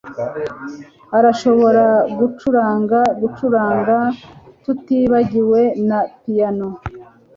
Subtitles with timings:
[1.17, 1.85] arashobora
[2.19, 3.97] gucuranga gucuranga,
[4.63, 6.67] tutibagiwe na piyano